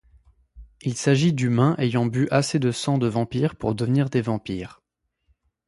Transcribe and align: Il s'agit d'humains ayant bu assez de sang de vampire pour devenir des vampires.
Il 0.81 0.95
s'agit 0.97 1.31
d'humains 1.31 1.75
ayant 1.77 2.07
bu 2.07 2.27
assez 2.31 2.57
de 2.57 2.71
sang 2.71 2.97
de 2.97 3.05
vampire 3.05 3.55
pour 3.55 3.75
devenir 3.75 4.09
des 4.09 4.21
vampires. 4.23 4.81